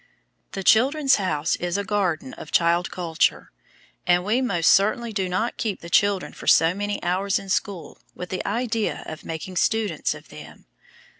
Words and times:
The 0.53 0.63
"Children's 0.63 1.17
House" 1.17 1.55
is 1.57 1.77
a 1.77 1.83
garden 1.83 2.33
of 2.33 2.49
child 2.51 2.89
culture, 2.89 3.51
and 4.07 4.25
we 4.25 4.41
most 4.41 4.71
certainly 4.71 5.13
do 5.13 5.29
not 5.29 5.57
keep 5.57 5.81
the 5.81 5.91
children 5.91 6.33
for 6.33 6.47
so 6.47 6.73
many 6.73 6.97
hours 7.03 7.37
in 7.37 7.49
school 7.49 7.99
with 8.15 8.29
the 8.29 8.43
idea 8.43 9.03
of 9.05 9.23
making 9.23 9.57
students 9.57 10.15
of 10.15 10.29
them! 10.29 10.65